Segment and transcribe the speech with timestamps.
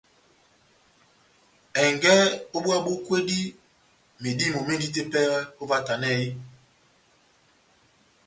[1.83, 2.13] Ɛngɛ
[2.55, 3.39] ó búwa bó kwédi,
[4.21, 6.11] medímo médini tepɛhɛ óvahtanɛ?